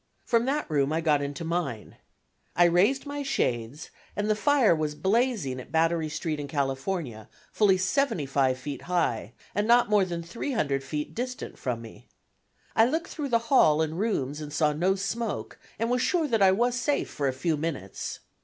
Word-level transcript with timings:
From 0.25 0.45
that 0.45 0.67
room 0.67 0.91
I 0.91 0.99
got 0.99 1.21
into 1.21 1.43
mine. 1.45 1.97
I 2.55 2.63
raised 2.65 3.05
my 3.05 3.21
shades, 3.21 3.91
and 4.15 4.31
the 4.31 4.35
fire 4.35 4.75
was 4.75 4.95
blazing 4.95 5.59
at 5.59 5.71
Battery 5.71 6.09
Street 6.09 6.39
and 6.39 6.49
California, 6.49 7.29
fully 7.51 7.77
seventy 7.77 8.25
five 8.25 8.57
feet 8.57 8.81
high, 8.89 9.33
and 9.53 9.67
not 9.67 9.91
more 9.91 10.03
than 10.03 10.23
three 10.23 10.53
hundred 10.53 10.83
feet 10.83 11.13
distant 11.13 11.59
from 11.59 11.83
me. 11.83 12.07
I 12.75 12.87
looked 12.87 13.09
through 13.11 13.29
the 13.29 13.53
hall 13.53 13.79
and 13.83 13.99
rooms 13.99 14.41
and 14.41 14.51
saw 14.51 14.73
no 14.73 14.95
smoke, 14.95 15.59
and 15.77 15.91
was 15.91 16.01
sure 16.01 16.27
that 16.27 16.41
I 16.41 16.51
was 16.51 16.73
safe 16.73 17.07
for 17.11 17.27
a 17.27 17.31
few 17.33 17.55
minutes. 17.55 18.21